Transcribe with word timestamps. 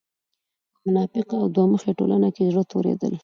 په 0.79 0.79
منافقه 0.85 1.35
او 1.41 1.47
دوه 1.55 1.67
مخې 1.73 1.91
ټولنه 1.99 2.29
کې 2.35 2.49
زړۀ 2.53 2.63
توريدل 2.71 3.13